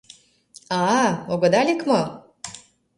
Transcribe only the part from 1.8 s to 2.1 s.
мо?